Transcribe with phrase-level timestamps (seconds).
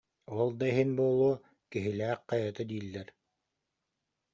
[0.37, 1.33] Ол да иһин буолуо,
[1.71, 3.07] Киһилээх хайата дииллэр